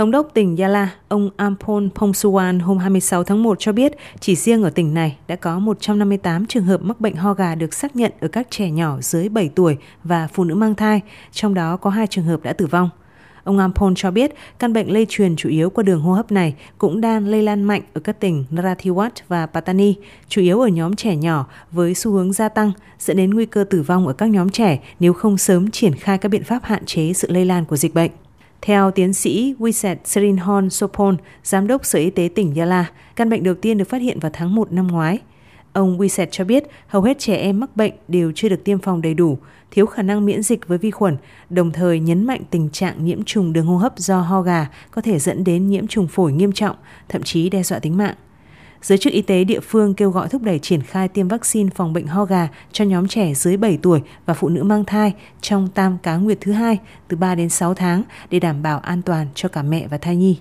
Thống 0.00 0.10
đốc 0.10 0.28
tỉnh 0.34 0.56
Yala, 0.56 0.94
ông 1.08 1.30
Ampon 1.36 1.88
Pongsuwan 1.94 2.60
hôm 2.60 2.78
26 2.78 3.24
tháng 3.24 3.42
1 3.42 3.58
cho 3.60 3.72
biết 3.72 3.92
chỉ 4.20 4.36
riêng 4.36 4.62
ở 4.62 4.70
tỉnh 4.70 4.94
này 4.94 5.16
đã 5.28 5.36
có 5.36 5.58
158 5.58 6.46
trường 6.46 6.64
hợp 6.64 6.82
mắc 6.82 7.00
bệnh 7.00 7.16
ho 7.16 7.34
gà 7.34 7.54
được 7.54 7.74
xác 7.74 7.96
nhận 7.96 8.12
ở 8.20 8.28
các 8.28 8.46
trẻ 8.50 8.70
nhỏ 8.70 8.96
dưới 9.00 9.28
7 9.28 9.50
tuổi 9.54 9.76
và 10.04 10.28
phụ 10.32 10.44
nữ 10.44 10.54
mang 10.54 10.74
thai, 10.74 11.00
trong 11.32 11.54
đó 11.54 11.76
có 11.76 11.90
hai 11.90 12.06
trường 12.06 12.24
hợp 12.24 12.42
đã 12.42 12.52
tử 12.52 12.66
vong. 12.66 12.90
Ông 13.44 13.58
Ampon 13.58 13.94
cho 13.94 14.10
biết 14.10 14.34
căn 14.58 14.72
bệnh 14.72 14.92
lây 14.92 15.06
truyền 15.08 15.36
chủ 15.36 15.48
yếu 15.48 15.70
qua 15.70 15.82
đường 15.82 16.00
hô 16.00 16.12
hấp 16.12 16.32
này 16.32 16.54
cũng 16.78 17.00
đang 17.00 17.26
lây 17.26 17.42
lan 17.42 17.62
mạnh 17.62 17.82
ở 17.94 18.00
các 18.00 18.20
tỉnh 18.20 18.44
Narathiwat 18.50 19.10
và 19.28 19.46
Pattani, 19.46 19.94
chủ 20.28 20.42
yếu 20.42 20.60
ở 20.60 20.68
nhóm 20.68 20.96
trẻ 20.96 21.16
nhỏ 21.16 21.46
với 21.70 21.94
xu 21.94 22.12
hướng 22.12 22.32
gia 22.32 22.48
tăng, 22.48 22.72
dẫn 22.98 23.16
đến 23.16 23.30
nguy 23.30 23.46
cơ 23.46 23.64
tử 23.70 23.82
vong 23.82 24.06
ở 24.06 24.12
các 24.12 24.26
nhóm 24.26 24.50
trẻ 24.50 24.78
nếu 25.00 25.12
không 25.12 25.38
sớm 25.38 25.70
triển 25.70 25.94
khai 25.94 26.18
các 26.18 26.28
biện 26.28 26.44
pháp 26.44 26.64
hạn 26.64 26.84
chế 26.86 27.12
sự 27.12 27.28
lây 27.30 27.44
lan 27.44 27.64
của 27.64 27.76
dịch 27.76 27.94
bệnh. 27.94 28.10
Theo 28.62 28.90
tiến 28.90 29.12
sĩ 29.12 29.54
Wiset 29.58 29.96
Serinhon 30.04 30.70
Sopon, 30.70 31.16
giám 31.44 31.66
đốc 31.66 31.86
Sở 31.86 31.98
Y 31.98 32.10
tế 32.10 32.28
tỉnh 32.34 32.54
Yala, 32.54 32.90
căn 33.16 33.30
bệnh 33.30 33.42
đầu 33.42 33.54
tiên 33.54 33.78
được 33.78 33.88
phát 33.88 34.02
hiện 34.02 34.20
vào 34.20 34.30
tháng 34.34 34.54
1 34.54 34.72
năm 34.72 34.86
ngoái. 34.86 35.18
Ông 35.72 35.98
Wiset 35.98 36.26
cho 36.30 36.44
biết 36.44 36.64
hầu 36.86 37.02
hết 37.02 37.18
trẻ 37.18 37.36
em 37.36 37.60
mắc 37.60 37.76
bệnh 37.76 37.92
đều 38.08 38.32
chưa 38.34 38.48
được 38.48 38.64
tiêm 38.64 38.78
phòng 38.78 39.02
đầy 39.02 39.14
đủ, 39.14 39.38
thiếu 39.70 39.86
khả 39.86 40.02
năng 40.02 40.24
miễn 40.24 40.42
dịch 40.42 40.68
với 40.68 40.78
vi 40.78 40.90
khuẩn, 40.90 41.16
đồng 41.50 41.72
thời 41.72 42.00
nhấn 42.00 42.26
mạnh 42.26 42.40
tình 42.50 42.70
trạng 42.70 43.04
nhiễm 43.04 43.24
trùng 43.24 43.52
đường 43.52 43.66
hô 43.66 43.76
hấp 43.76 43.98
do 43.98 44.20
ho 44.20 44.42
gà 44.42 44.66
có 44.90 45.02
thể 45.02 45.18
dẫn 45.18 45.44
đến 45.44 45.68
nhiễm 45.68 45.86
trùng 45.86 46.08
phổi 46.08 46.32
nghiêm 46.32 46.52
trọng, 46.52 46.76
thậm 47.08 47.22
chí 47.22 47.50
đe 47.50 47.62
dọa 47.62 47.78
tính 47.78 47.96
mạng. 47.96 48.14
Giới 48.82 48.98
chức 48.98 49.12
y 49.12 49.22
tế 49.22 49.44
địa 49.44 49.60
phương 49.60 49.94
kêu 49.94 50.10
gọi 50.10 50.28
thúc 50.28 50.42
đẩy 50.42 50.58
triển 50.58 50.82
khai 50.82 51.08
tiêm 51.08 51.28
vaccine 51.28 51.70
phòng 51.74 51.92
bệnh 51.92 52.06
ho 52.06 52.24
gà 52.24 52.48
cho 52.72 52.84
nhóm 52.84 53.08
trẻ 53.08 53.34
dưới 53.34 53.56
7 53.56 53.78
tuổi 53.82 54.00
và 54.26 54.34
phụ 54.34 54.48
nữ 54.48 54.62
mang 54.62 54.84
thai 54.84 55.14
trong 55.40 55.68
tam 55.68 55.98
cá 56.02 56.16
nguyệt 56.16 56.38
thứ 56.40 56.52
hai 56.52 56.78
từ 57.08 57.16
3 57.16 57.34
đến 57.34 57.48
6 57.48 57.74
tháng 57.74 58.02
để 58.30 58.38
đảm 58.38 58.62
bảo 58.62 58.78
an 58.78 59.02
toàn 59.02 59.26
cho 59.34 59.48
cả 59.48 59.62
mẹ 59.62 59.86
và 59.88 59.98
thai 59.98 60.16
nhi. 60.16 60.38